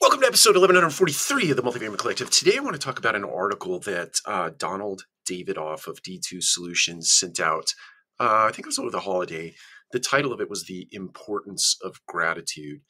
[0.00, 2.30] Welcome to episode 1143 of the Multifamily Collective.
[2.30, 7.12] Today I want to talk about an article that uh, Donald Davidoff of D2 Solutions
[7.12, 7.74] sent out.
[8.18, 9.54] Uh, I think it was over the holiday.
[9.92, 12.80] The title of it was The Importance of Gratitude.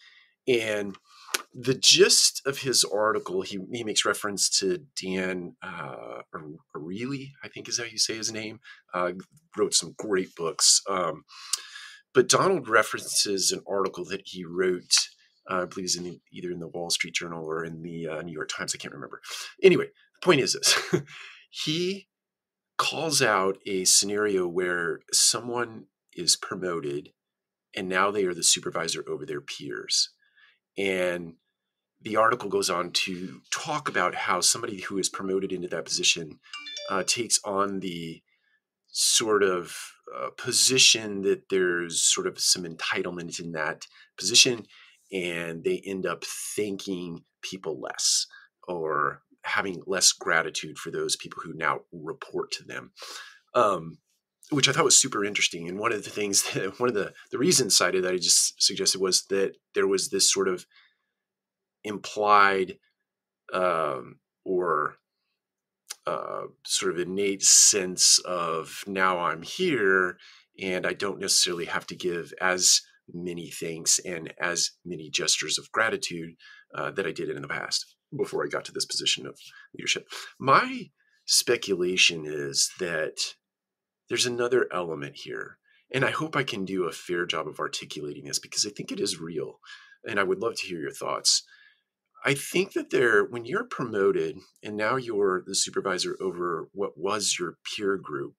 [0.46, 0.96] And
[1.52, 6.22] the gist of his article, he, he makes reference to Dan uh,
[6.76, 8.60] Ariely, I think is how you say his name,
[8.94, 9.14] uh,
[9.58, 10.80] wrote some great books.
[10.88, 11.24] Um,
[12.14, 14.94] but Donald references an article that he wrote
[15.50, 18.22] I believe he's in the, either in the Wall Street Journal or in the uh,
[18.22, 18.74] New York Times.
[18.74, 19.20] I can't remember.
[19.62, 20.78] Anyway, the point is this:
[21.50, 22.08] he
[22.78, 27.10] calls out a scenario where someone is promoted
[27.76, 30.10] and now they are the supervisor over their peers.
[30.76, 31.34] And
[32.00, 36.38] the article goes on to talk about how somebody who is promoted into that position
[36.88, 38.22] uh, takes on the
[38.88, 39.76] sort of
[40.16, 43.86] uh, position that there's sort of some entitlement in that
[44.18, 44.66] position
[45.12, 48.26] and they end up thanking people less
[48.68, 52.92] or having less gratitude for those people who now report to them.
[53.54, 53.98] Um,
[54.50, 55.68] which I thought was super interesting.
[55.68, 58.62] And one of the things that one of the the reasons cited that I just
[58.62, 60.66] suggested was that there was this sort of
[61.84, 62.78] implied
[63.52, 64.96] um, or
[66.06, 70.18] uh, sort of innate sense of now I'm here
[70.60, 72.82] and I don't necessarily have to give as
[73.14, 76.34] many thanks and as many gestures of gratitude
[76.74, 79.38] uh, that I did in the past before I got to this position of
[79.74, 80.08] leadership.
[80.38, 80.90] My
[81.26, 83.16] speculation is that
[84.08, 85.58] there's another element here.
[85.92, 88.92] And I hope I can do a fair job of articulating this because I think
[88.92, 89.58] it is real.
[90.06, 91.44] And I would love to hear your thoughts.
[92.24, 97.36] I think that there, when you're promoted and now you're the supervisor over what was
[97.38, 98.34] your peer group,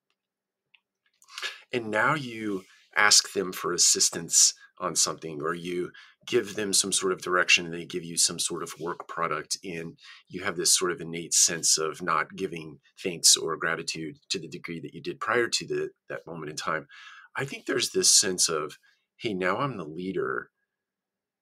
[1.73, 2.63] and now you
[2.95, 5.91] ask them for assistance on something or you
[6.27, 9.57] give them some sort of direction and they give you some sort of work product
[9.63, 14.39] and you have this sort of innate sense of not giving thanks or gratitude to
[14.39, 16.88] the degree that you did prior to the, that moment in time
[17.35, 18.78] i think there's this sense of
[19.17, 20.50] hey now i'm the leader.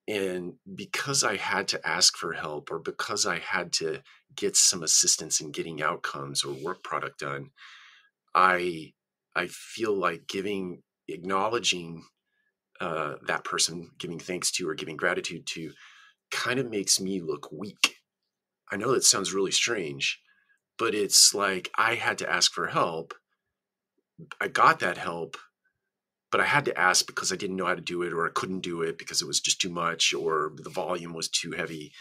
[0.08, 4.02] And because i had to ask for help or because i had to
[4.36, 7.52] get some assistance in getting outcomes or work product done
[8.34, 8.94] i
[9.36, 12.04] i feel like giving acknowledging
[12.80, 15.72] uh, that person, giving thanks to or giving gratitude to,
[16.32, 17.96] kind of makes me look weak.
[18.72, 20.20] I know that sounds really strange,
[20.78, 23.14] but it's like I had to ask for help.
[24.40, 25.38] I got that help,
[26.32, 28.32] but I had to ask because I didn't know how to do it or I
[28.34, 31.92] couldn't do it because it was just too much or the volume was too heavy.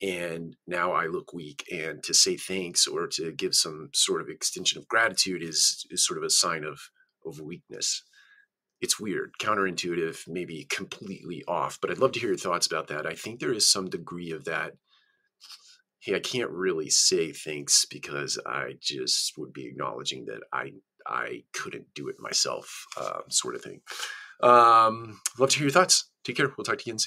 [0.00, 1.64] And now I look weak.
[1.72, 6.04] And to say thanks or to give some sort of extension of gratitude is, is
[6.04, 6.80] sort of a sign of,
[7.24, 8.02] of weakness
[8.80, 11.78] it's weird, counterintuitive, maybe completely off.
[11.80, 13.06] But I'd love to hear your thoughts about that.
[13.06, 14.74] I think there is some degree of that.
[16.00, 20.72] Hey, I can't really say thanks because I just would be acknowledging that I
[21.06, 23.80] I couldn't do it myself, uh, sort of thing.
[24.42, 26.10] Um, love to hear your thoughts.
[26.24, 26.52] Take care.
[26.56, 27.06] We'll talk to you again soon.